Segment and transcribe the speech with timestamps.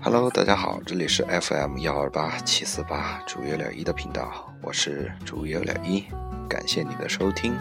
[0.00, 6.04] Hello，大家好，这里是 FM 幺二八七四八主月了一的频道，我是主月了一，
[6.48, 7.56] 感谢你的收听。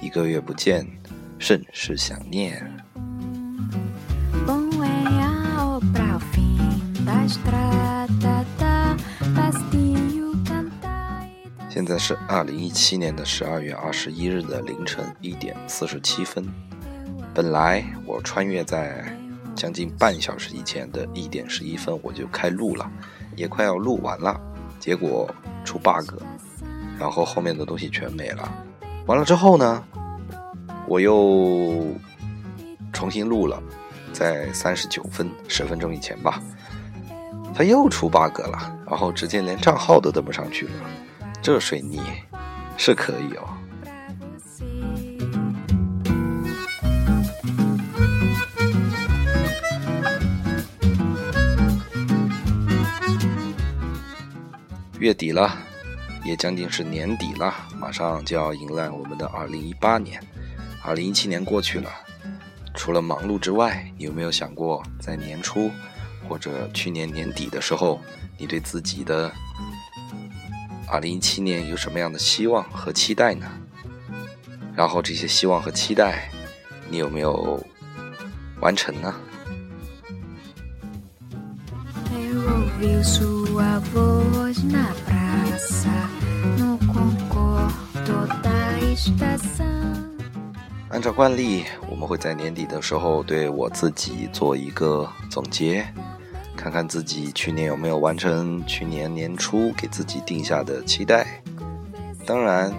[0.00, 0.84] 一个月不见，
[1.38, 2.68] 甚是想念。
[11.68, 16.44] 现在是二零一七年的十二月二十一日的凌晨一点四十七分。
[17.34, 19.16] 本来我穿越在。
[19.56, 22.90] 将近半小时以前的一点十一分，我就开录了，
[23.36, 24.40] 也快要录完了，
[24.78, 25.28] 结果
[25.64, 26.14] 出 bug，
[26.98, 28.50] 然后后面的东西全没了。
[29.06, 29.84] 完了之后呢，
[30.86, 31.94] 我又
[32.90, 33.62] 重新录了，
[34.14, 36.40] 在三十九分十分钟以前吧，
[37.52, 40.72] 它又出 bug 了，然后直接连账号都登不上去了。
[41.42, 42.00] 这水逆
[42.78, 43.59] 是可以哦。
[55.00, 55.56] 月底了，
[56.26, 60.22] 也将近是年底了，马上就要迎来我们的二零一八年。
[60.84, 61.90] 二零一七年过去了，
[62.74, 65.70] 除了忙碌之外，你有没有想过，在年初
[66.28, 67.98] 或者去年年底的时候，
[68.36, 69.32] 你对自己的
[70.86, 73.50] 二零一七年有什么样的希望和期待呢？
[74.76, 76.30] 然后这些希望和期待，
[76.90, 77.58] 你有没有
[78.60, 79.14] 完成呢？
[90.90, 95.86] 按照惯例，我们会在年底的时候对我自己做一个总结，
[96.56, 101.42] 看看自己去年有没有完成去年年初给自己定下的期待。
[102.26, 102.72] 当然，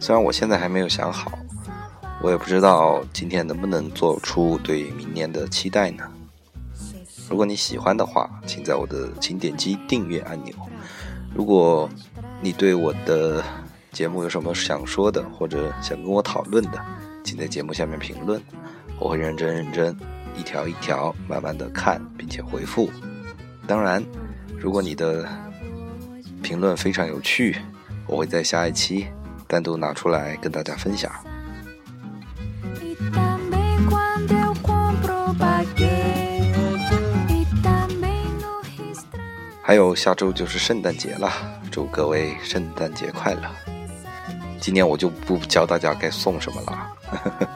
[0.00, 1.30] 虽然我现在还没有想好，
[2.22, 6.02] 我也不知道今天能不能做出对明年的期待呢。
[7.30, 10.52] 如果你喜欢的话，请在我的请点击订阅按钮。
[11.32, 11.88] 如果
[12.42, 13.40] 你对我的
[13.92, 16.84] 节目有什么想说的，或者想跟我讨论的，
[17.22, 18.42] 请在节目下面评论，
[18.98, 19.96] 我会认真认真
[20.36, 22.90] 一条一条慢慢的看，并且回复。
[23.64, 24.04] 当然，
[24.58, 25.24] 如果你的
[26.42, 27.56] 评论非常有趣，
[28.08, 29.06] 我会在下一期
[29.46, 31.12] 单独拿出来跟大家分享。
[39.70, 41.32] 还有下周就是圣诞节了，
[41.70, 43.42] 祝各位圣诞节快乐！
[44.60, 46.92] 今年我就不教大家该送什么了。
[47.04, 47.48] 呵呵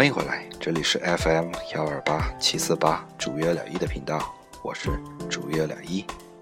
[0.00, 4.88] 欢迎回来，这里是 FM 幺二八七四八主约了一的频道，我是
[5.28, 6.00] 主约了一，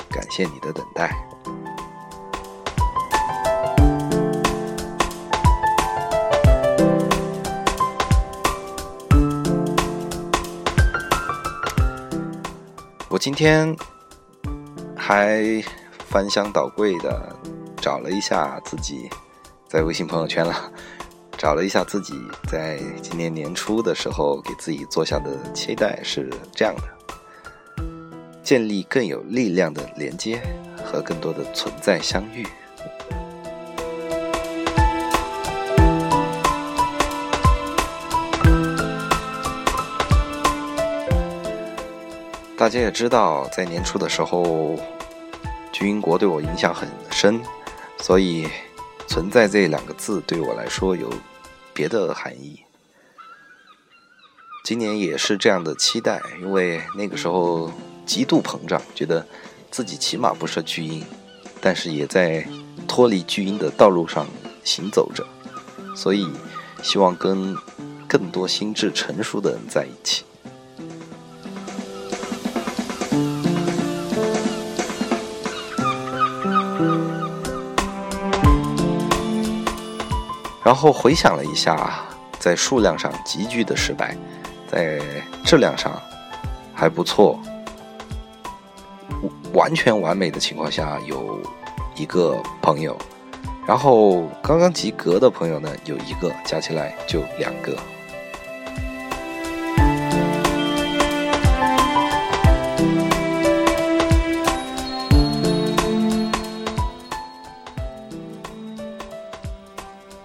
[0.09, 1.13] 感谢你的等待。
[13.09, 13.77] 我今天
[14.97, 15.43] 还
[16.07, 17.37] 翻箱倒柜的
[17.79, 19.11] 找了一下自己
[19.67, 20.73] 在微信朋友圈了。
[21.39, 22.21] 找了一下自己
[22.51, 27.85] 在今年年初的时候给自己做下的期待是这样的：
[28.43, 30.43] 建立更有力量的连接
[30.85, 32.45] 和更多的存在相遇。
[42.57, 44.77] 大家也知道，在年初的时候，
[45.71, 47.41] 军英国对我影响很深，
[47.99, 48.49] 所以。
[49.09, 51.13] 存在这两个字对我来说有
[51.73, 52.61] 别的含义。
[54.63, 57.73] 今年也是这样的期待，因为那个时候
[58.05, 59.27] 极度膨胀，觉得
[59.71, 61.03] 自己起码不是巨婴，
[61.59, 62.47] 但是也在
[62.87, 64.27] 脱离巨婴的道路上
[64.63, 65.27] 行走着，
[65.97, 66.29] 所以
[66.83, 67.57] 希望跟
[68.07, 70.25] 更多心智成熟的人在一起。
[80.69, 82.05] 然后回想了一下，
[82.39, 84.15] 在数量上急剧的失败，
[84.71, 85.01] 在
[85.43, 85.99] 质量上
[86.75, 87.41] 还不错，
[89.55, 91.41] 完全完美的情况下有
[91.97, 92.95] 一个朋友，
[93.67, 97.75] 然后刚刚及格的朋友呢有一个，加起来就两个。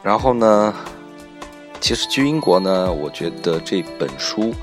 [0.04, 0.74] 然后呢，
[1.80, 4.54] 其实去英国呢，我觉得这本书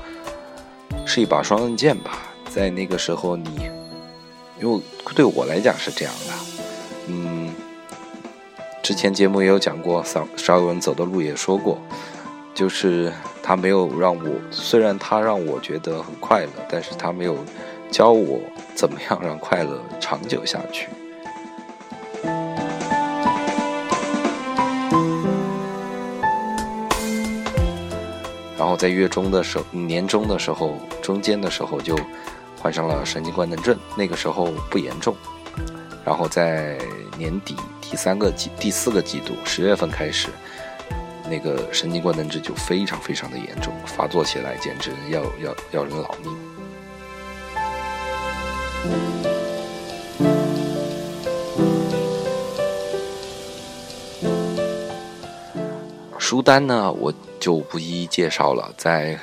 [1.05, 2.11] 是一把双刃剑吧。
[2.47, 3.69] 在那个时候，你
[4.61, 4.79] 因为
[5.15, 6.33] 对我来讲是这样的，
[7.07, 7.51] 嗯，
[8.83, 11.79] 之前节目也有讲过，少少有人走的路也说过，
[12.53, 13.11] 就是
[13.41, 17.37] 他没有让我，虽然他让我觉得很快乐，但是他没有
[17.89, 18.39] 教我
[18.75, 20.87] 怎么样让快乐长久下去。
[28.71, 31.93] 后在月中的时候，年中的时候，中间的时候就
[32.57, 35.13] 患上了神经官能症，那个时候不严重。
[36.05, 36.79] 然后在
[37.17, 40.29] 年底第三个季、第四个季度，十月份开始，
[41.29, 46.33] 那个神经官能症就非常非常的严重，发作起来简直要要要人老命。
[56.41, 57.13] 书单呢，我。
[57.39, 58.71] 就不一一介绍了。
[58.77, 59.17] 在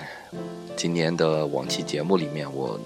[0.76, 2.78] 今年的往期节目里面，我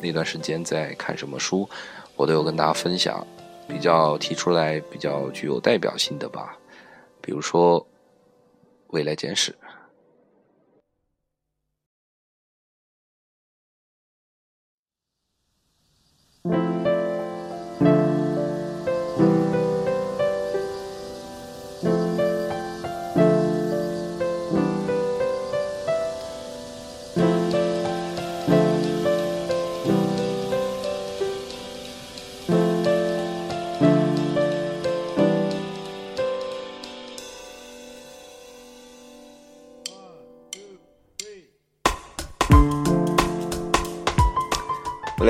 [0.00, 1.68] 那段时间在看什么书，
[2.16, 3.24] 我都有跟大家分享。
[3.68, 6.56] 比较提出来比较具有代表性的吧，
[7.20, 7.80] 比如说
[8.88, 9.52] 《未来简史》。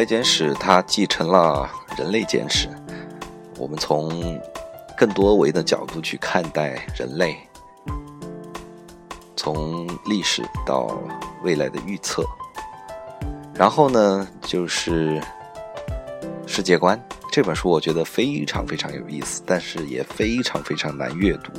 [0.00, 1.69] 未来简史它继承了
[1.99, 2.70] 人类简史，
[3.58, 4.41] 我们从
[4.97, 7.37] 更多维的角度去看待人类，
[9.37, 10.99] 从历史到
[11.43, 12.25] 未来的预测，
[13.52, 15.23] 然后呢就是
[16.47, 16.99] 世界观
[17.31, 21.52] 这本书，我觉得非常非常有意思，但是也非常非常难阅读，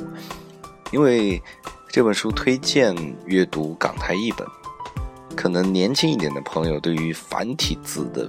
[0.90, 1.40] 因为
[1.92, 2.92] 这本书推荐
[3.24, 4.44] 阅读港台译本。
[5.34, 8.28] 可能年轻一点的朋友对于繁体字的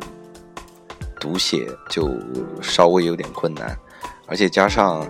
[1.19, 2.09] 读写就
[2.61, 3.77] 稍微有点困难，
[4.25, 5.07] 而且加上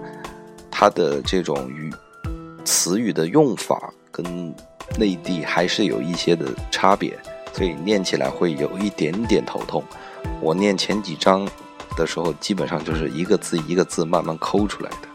[0.69, 1.91] 它的这种语
[2.65, 4.53] 词语的用法跟
[4.97, 7.17] 内地还是有一些的差别，
[7.53, 9.83] 所以念起来会有一点点头痛。
[10.41, 11.47] 我念前几章
[11.95, 15.12] 的时候，基本上就是一个字一个字慢慢抠出来的。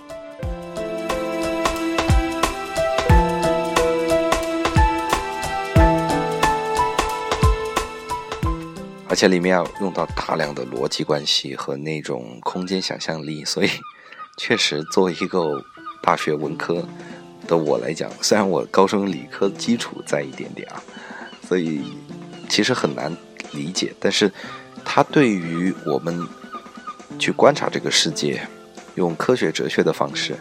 [9.08, 13.70] 而且里面要用到大量的逻辑关系和那种空间想象力，所以
[14.36, 15.64] 确实作为一个
[16.02, 16.86] 大学文科
[17.46, 20.82] 的我来讲，虽然我高中理科基础在一点点啊，
[21.48, 21.80] 所以
[22.48, 23.16] 其实很难
[23.52, 23.94] 理解。
[23.98, 24.30] 但是
[24.84, 26.26] 它对于我们
[27.18, 28.46] 去观察这个世界，
[28.94, 30.36] 用科学哲学的方式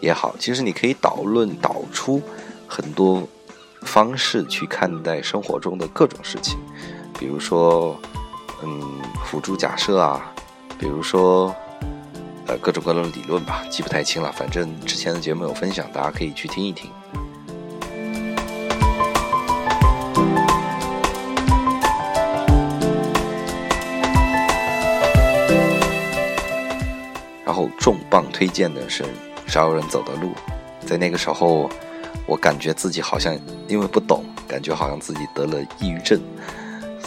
[0.00, 2.22] 也好，其实你可以导论导出
[2.68, 3.26] 很多
[3.82, 6.58] 方式去看待生活中的各种事情。
[7.20, 7.94] 比如说，
[8.62, 8.80] 嗯，
[9.26, 10.32] 辅助假设啊，
[10.78, 11.54] 比如说，
[12.46, 14.32] 呃，各种各样的理论吧，记不太清了。
[14.32, 16.90] 反正之前的节目有分享，大家可以去听一听。
[27.44, 29.04] 然后重磅推荐的是
[29.46, 30.28] 《少有人走的路》，
[30.86, 31.68] 在那个时候，
[32.26, 36.18] 我感觉自己好像因为不懂，感觉好像自己得了抑郁症。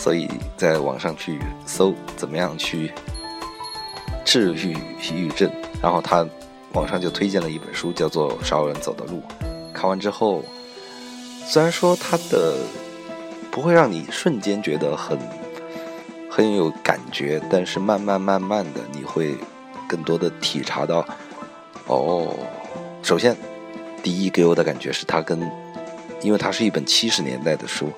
[0.03, 2.91] 所以在网上去搜怎么样去
[4.25, 5.49] 治愈抑郁症，
[5.81, 6.27] 然后他
[6.73, 9.21] 网上就推荐了一本书，叫做《少有人走的路》。
[9.73, 10.43] 看完之后，
[11.45, 12.57] 虽然说他的
[13.49, 15.17] 不会让你瞬间觉得很
[16.29, 19.37] 很有感觉，但是慢慢慢慢的你会
[19.87, 21.05] 更多的体察到，
[21.87, 22.35] 哦，
[23.01, 23.33] 首先
[24.03, 25.49] 第一给我的感觉是他跟，
[26.21, 27.89] 因为它是一本七十年代的书。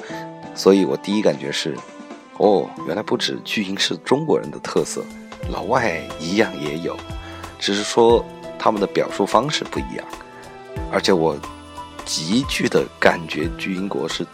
[0.54, 1.76] 所以我第一感觉是，
[2.38, 5.04] 哦，原来不止巨婴是中国人的特色，
[5.50, 6.98] 老外一样也有，
[7.60, 8.26] 只是说
[8.60, 10.06] 他们的表述方式不一样。
[10.92, 11.38] 而且我
[12.06, 14.26] 极具的感觉，巨婴国是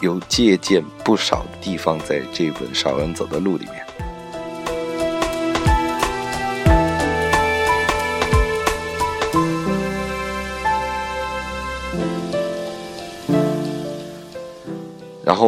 [0.00, 3.87] 有借鉴不少地方，在这本《少人走的路》里面。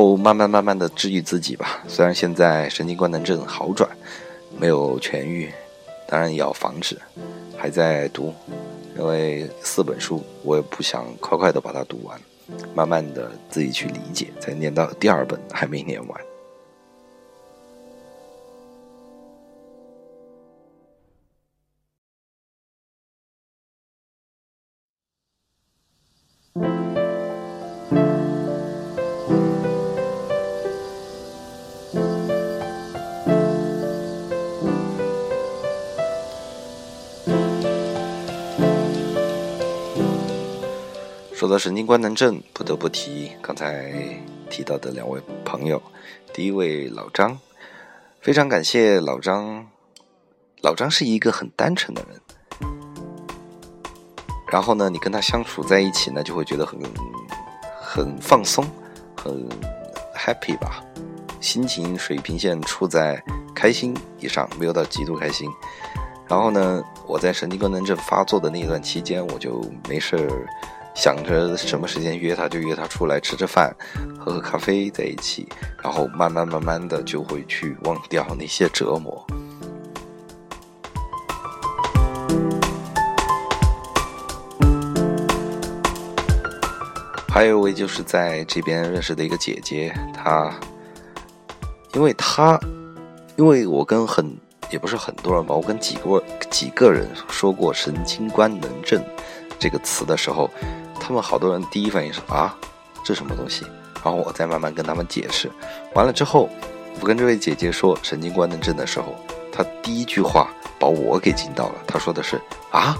[0.00, 1.84] 后慢慢慢慢的治愈自己吧。
[1.86, 3.86] 虽然现在神经官能症好转，
[4.58, 5.52] 没有痊愈，
[6.08, 6.98] 当然也要防止。
[7.54, 8.32] 还在读，
[8.98, 12.18] 因为四本书，我也不想快快的把它读完，
[12.74, 16.20] 慢慢的自己去理解，才念到第二本还没念完。
[41.50, 43.92] 到神经官能症，不得不提刚才
[44.48, 45.82] 提到的两位朋友。
[46.32, 47.36] 第一位老张，
[48.20, 49.66] 非常感谢老张。
[50.62, 52.20] 老张是一个很单纯的人，
[54.52, 56.78] 然后呢，你跟他相处在一起呢，就会觉得很
[57.80, 58.64] 很放松，
[59.16, 59.48] 很
[60.14, 60.84] happy 吧，
[61.40, 63.20] 心情水平线处在
[63.54, 65.50] 开心以上，没有到极度开心。
[66.28, 70.46] 然后呢，我在神经官能症发作的那段期间，我就没事儿。
[71.00, 73.74] 想着什么时间约他，就约他出来吃吃饭，
[74.18, 75.48] 喝喝咖啡在一起，
[75.82, 79.26] 然后慢慢慢慢的就会去忘掉那些折磨。
[87.30, 90.52] 还有一位就是在这边认识的一个姐姐，她，
[91.94, 92.60] 因为她，
[93.36, 94.36] 因为我跟很
[94.70, 99.02] 也不是很多人吧，我跟几个几个人说过神经官能症
[99.58, 100.50] 这个词的时候。
[101.00, 102.54] 他们好多人第一反应是啊，
[103.02, 103.64] 这什么东西？
[104.04, 105.50] 然后我再慢慢跟他们解释。
[105.94, 106.48] 完了之后，
[107.00, 109.16] 我跟这位姐姐说神经官能症的时候，
[109.50, 111.74] 她第一句话把我给惊到了。
[111.86, 112.40] 她说的是
[112.70, 112.96] 啊，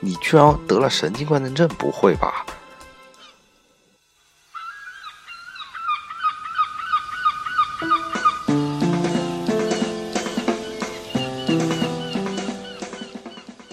[0.00, 1.68] 你居然得了神经官能症？
[1.78, 2.44] 不会吧？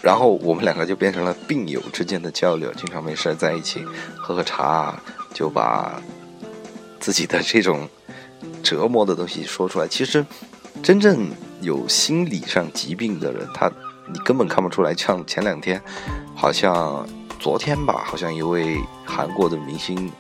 [0.10, 3.86] 然后我们两个就变成了病友之间的交流，经常没事在一起
[4.18, 5.00] 喝喝茶，
[5.36, 6.02] 就把
[7.00, 7.88] 自己的这种
[8.64, 9.88] 折磨的东西说出来。
[9.88, 10.26] 其实，
[10.82, 11.30] 真正
[11.62, 13.72] 有心理上疾病的人，他
[14.12, 14.96] 你根本看不出来。
[14.96, 15.80] 像前两天，
[16.34, 17.08] 好像
[17.40, 20.12] 昨天吧，好像一位韩国的明星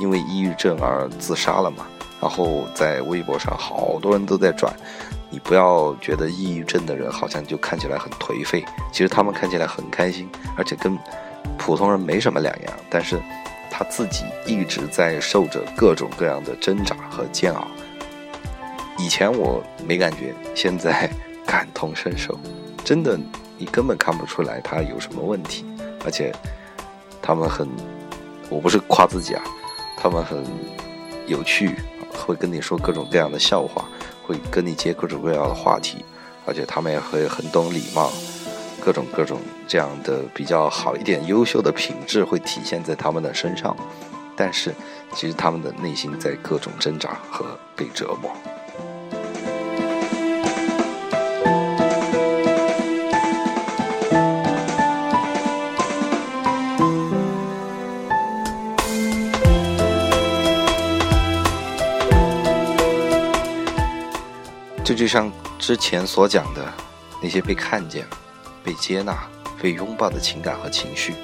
[0.00, 1.86] 因为抑郁症而自杀了嘛。
[2.20, 4.74] 然后在微博上，好多人都在转。
[5.28, 10.96] 你不要觉得抑郁症的人好像就看起来很颓废，其实他们看起来很开心，而且跟
[11.58, 12.72] 普通人没什么两样。
[12.88, 13.20] 但是
[13.70, 17.66] 他自己一直在受着各种各样的挣扎和煎熬。
[18.96, 21.10] 以前我没感觉，现在
[21.44, 22.38] 感同身受。
[22.84, 23.18] 真的，
[23.58, 25.66] 你根本看不出来他有什么问题，
[26.04, 26.32] 而且
[27.20, 27.68] 他们很，
[28.48, 29.42] 我不是夸自己啊，
[29.98, 30.42] 他们很
[31.26, 31.74] 有趣，
[32.16, 33.84] 会跟你说各种各样的笑话。
[34.26, 36.04] 会跟你接各种各样的话题，
[36.44, 38.10] 而且他们也会很懂礼貌，
[38.84, 43.76] 各种各种这样的比较好一点、优秀的品质会体现在他们的身上。
[44.34, 44.74] 但是，
[45.14, 47.44] 其实他们的内心在各种挣扎和
[47.76, 48.32] 被折磨。
[64.96, 66.72] 就像之前所讲的，
[67.22, 68.06] 那些被看见、
[68.64, 69.28] 被接纳、
[69.60, 71.14] 被拥抱的情感和情绪，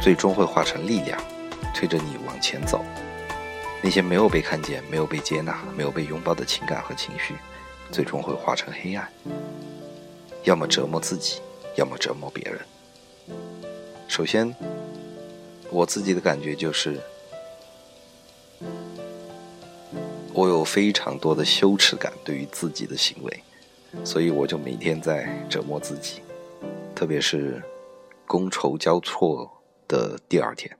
[0.00, 1.20] 最终会化成力量，
[1.74, 2.78] 推着你往前走；
[3.82, 7.34] 那些没有被看见、没有被接纳、没有被拥抱的情感和情绪，
[7.90, 9.08] 最终会化成黑暗，
[10.44, 11.40] 要么折磨自己，
[11.74, 12.60] 要么折磨别人。
[14.06, 14.54] 首先，
[15.68, 17.00] 我自己的感觉就是。
[20.36, 23.42] 我有非常多的羞耻感，对于自己的行为，
[24.02, 26.22] 所以我就每天在折磨自己，
[26.92, 27.62] 特别是
[28.26, 29.48] 觥筹交错
[29.86, 30.76] 的第二天。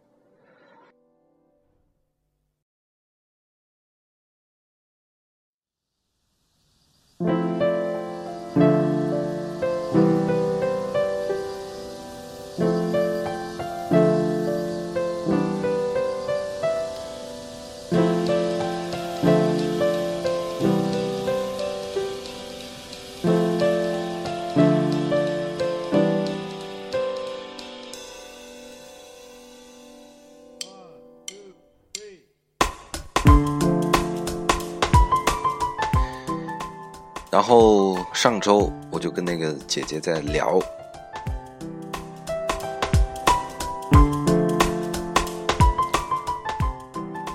[37.46, 40.58] 然后上周我就跟那个姐姐在聊。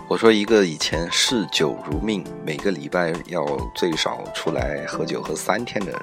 [0.07, 6.01] 我说一个以前嗜酒如命，每个礼拜要最少出来喝酒喝三天的人，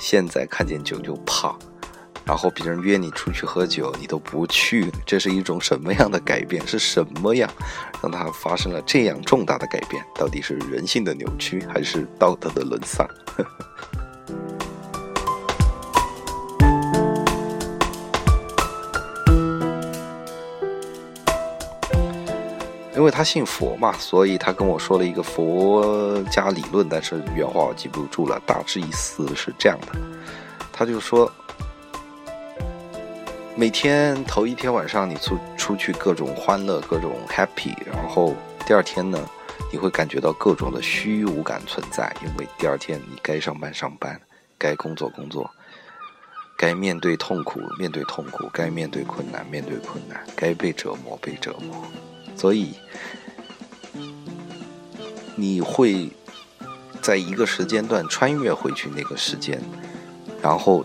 [0.00, 1.54] 现在看见酒就怕，
[2.26, 6.66] 然后别人约你出去喝酒，你都不去，这是一种什么样的改变？
[6.66, 7.50] 是什么样
[8.02, 10.02] 让他发生了这样重大的改变？
[10.14, 13.06] 到底是人性的扭曲，还是道德的沦丧？
[22.96, 29.88] 因为他信佛嘛，所以他跟我说了一个佛家理论，但是原话我记不住了，大致意思是这样的。
[30.72, 31.30] 他就说，
[33.56, 38.34] 每天头一天晚上你出出去各种欢乐，各种 happy，然后
[38.66, 39.30] 第二天呢，
[39.70, 44.20] 你会感觉到各种的虚无感存在，因为第二天你该上班上班，
[44.58, 45.48] 该工作工作，
[46.58, 51.86] 该面对痛苦面对痛苦，该面对困难面对困难，该被折磨被折磨。
[52.34, 52.74] 所以，
[55.36, 56.10] 你会
[57.00, 59.62] 在一个时间段穿越回去那个时间，
[60.42, 60.84] 然后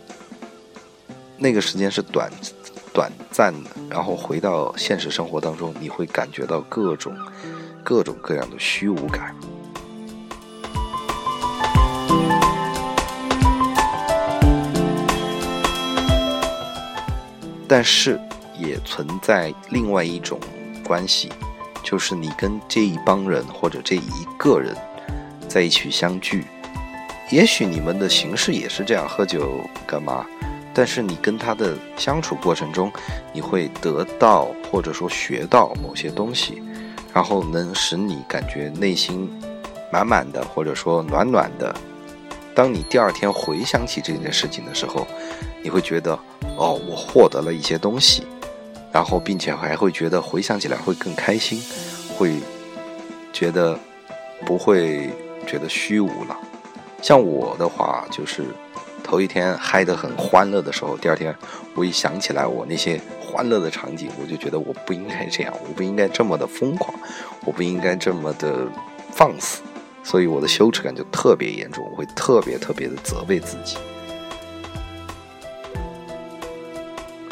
[1.35, 2.31] 那个时间是短
[2.99, 7.15] 短暂的，然后回到现实生活当中，你会感觉到各种
[7.81, 9.33] 各种各样的虚无感，
[17.69, 18.19] 但是
[18.57, 20.37] 也存在另外一种。
[20.83, 21.31] 关系，
[21.81, 24.75] 就是你跟这一帮人或者这一个人
[25.47, 26.45] 在一起相聚，
[27.31, 30.25] 也许你们的形式也是这样喝酒干嘛，
[30.79, 32.89] 但是你跟他的相处过程中，
[33.33, 36.63] 你会得到或者说学到某些东西，
[37.13, 39.29] 然后能使你感觉内心
[39.91, 41.75] 满满的或者说暖暖的。
[42.55, 45.05] 当你第二天回想起这件事情的时候，
[45.61, 46.17] 你会觉得
[46.55, 48.25] 哦，我获得了一些东西。
[48.93, 51.61] 然后，并且还会觉得回想起来会更开心，
[52.17, 52.37] 会
[53.33, 53.77] 觉得
[54.45, 55.09] 不会
[55.45, 56.37] 觉得虚无了。
[57.01, 58.45] 像我的话，就是
[59.09, 61.35] 头一天嗨得很欢乐的时候，第二天
[61.73, 66.93] 我一想起来我那些欢乐的场景，我就觉得我不应该这样，我不应该这么的疯狂，
[67.43, 68.67] 我不应该这么的
[69.11, 69.63] 放肆，
[70.03, 73.77] 所以我的羞耻感就特别严重，我会特别特别的责备自己。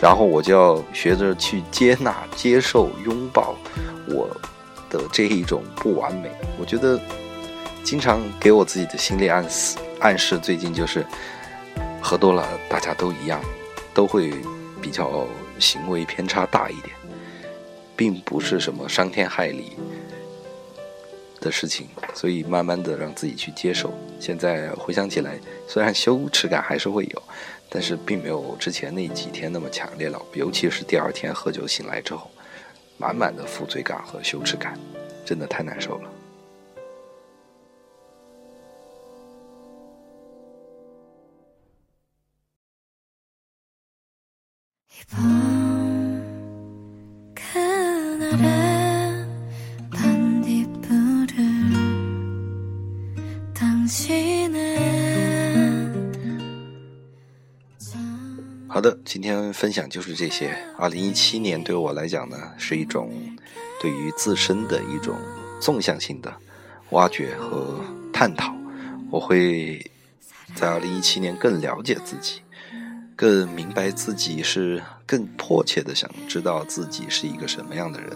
[0.02, 3.56] 然后我就要学着去接纳、接受、拥抱
[4.08, 4.28] 我
[4.90, 6.32] 的这一种不完美。
[6.60, 7.00] 我觉得
[7.84, 11.06] 经常给我自己的心理暗示，暗示最近就是
[12.08, 13.42] 喝多了，大家都一样，
[13.94, 14.32] 都会
[14.82, 15.28] 比较
[15.60, 16.96] 行为偏差大一点，
[17.98, 19.74] 并不是什么伤天害理
[21.42, 21.90] 的事情。
[22.14, 23.94] 所以慢慢的让自己去接受。
[24.22, 27.24] 现在回想起来，虽然羞耻感还是会有。
[27.70, 32.32] 但是并没有之前那几天那么强烈了，尤其是第二天喝酒醒来之后，
[32.98, 34.80] 满满的负罪感和羞耻感，
[35.26, 36.10] 真的太难受了。
[58.68, 60.56] 好的，今天分享就是这些。
[60.78, 63.12] 二零一七年对我来讲呢，是一种
[63.82, 65.16] 对于自身的一种
[65.60, 66.32] 纵向性的
[66.92, 67.84] 挖掘和
[68.14, 68.54] 探讨。
[69.10, 69.90] 我会
[70.54, 72.42] 在二零一七年更了解自己，
[73.18, 78.12] 更明白自己是更迫切的想知道自己是一个什么样的人。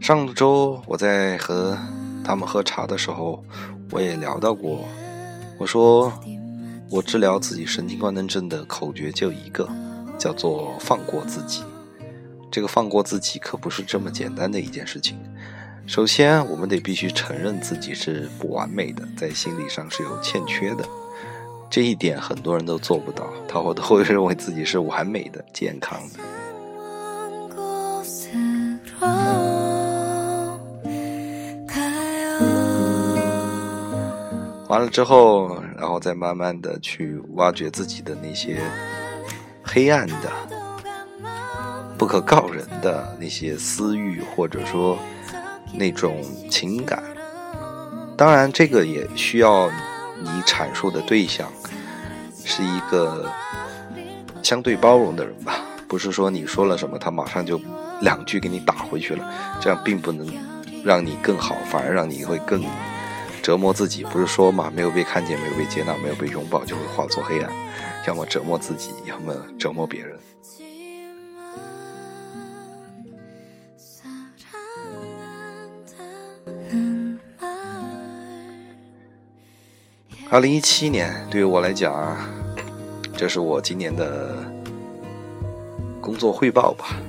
[0.00, 1.76] 上周我在和
[2.24, 3.44] 他们喝茶的时候，
[3.90, 4.88] 我也聊到过。
[5.58, 6.10] 我说，
[6.88, 9.68] 我治疗自己神经官能症的口诀就一个，
[10.16, 11.62] 叫做放过自己。
[12.50, 15.18] 这个放过自己可不是这么简单的一件事情。
[15.86, 20.84] 首先，我们得必须承认自己是不完美的，在心理上是有欠缺的。
[21.68, 26.20] 这一点很多人都做不到，他会都会认为自己是完美的、健康的。
[34.68, 38.60] 完了之后，然后再慢慢的去挖掘自己的那些
[39.62, 40.32] 黑暗的、
[42.06, 44.96] 不可告人的那些私欲，或者说
[45.74, 47.02] 那种情感。
[48.16, 49.68] 当然，这个也需要
[50.20, 51.50] 你阐述的对象
[52.44, 53.28] 是一个
[54.40, 55.62] 相对包容的人吧。
[55.88, 57.60] 不是说你说了什么，他马上就
[58.00, 59.28] 两句给你打回去了，
[59.60, 60.32] 这样并不能
[60.84, 62.64] 让你更好，反而让你会更
[63.42, 64.04] 折磨自己。
[64.04, 67.50] 不是说嘛，没有被看见，没有被接纳，没有被拥抱，就会化作黑暗，
[68.06, 70.16] 要么折磨自己，要么 折磨别人。
[80.36, 82.14] 二零一七年对于我来讲，
[83.16, 84.36] 这是我今年的
[85.98, 87.00] 工作汇报吧。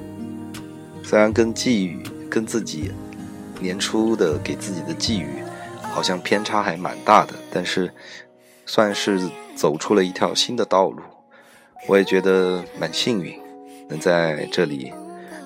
[1.04, 2.90] 虽然跟寄语、跟自己
[3.60, 5.28] 年初的给自己的寄语
[5.82, 7.94] 好像偏差还蛮大的，但是
[8.66, 11.02] 算是走出了一条新的道路。
[11.86, 13.38] 我也觉得蛮幸运，
[13.90, 14.94] 能在这里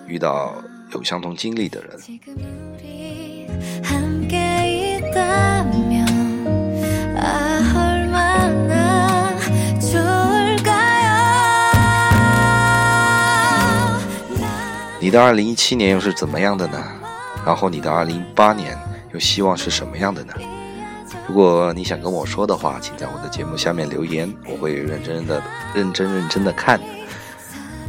[0.06, 0.54] 遇到
[0.94, 2.00] 有相同经历的人。
[15.12, 16.82] 你的二零一七年又是怎么样的呢？
[17.45, 18.80] 然后你的二零一八年
[19.12, 20.34] 又希望是什么样的呢？
[21.28, 25.43] 如果你想跟我说的话，请在我的节目下面留言，我会认真的、
[25.76, 26.80] 认真认真的看。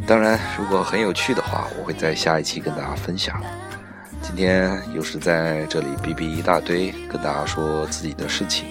[0.05, 3.41] 当然，如果很有趣的话，我会在下一期跟大家分享。
[4.21, 8.67] 今天又是在这里哔哔一大堆，跟大家说自己的事情，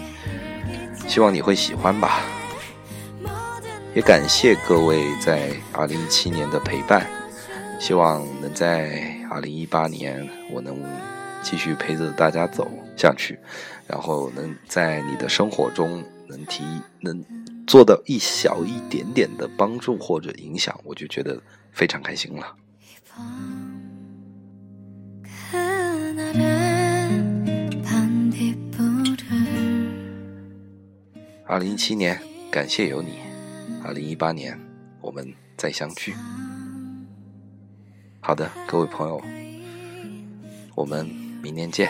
[1.07, 2.19] 希望你会喜欢吧。
[3.95, 7.07] 也感谢各位在二零一七年的陪伴。
[7.81, 10.79] 希望能在二零一八年，我能
[11.41, 13.39] 继续陪着大家走下去，
[13.87, 16.63] 然后能在你的生活中能提
[16.99, 17.25] 能
[17.65, 21.41] 做到一小一点点的帮助或者影响，我就觉得
[21.71, 22.55] 非常开心了。
[31.47, 33.13] 二零一七年，感谢有你；
[33.83, 34.57] 二零一八年，
[35.01, 36.13] 我们再相聚。
[38.23, 39.19] 好的，各位朋友，
[40.75, 41.05] 我们
[41.41, 41.89] 明天见。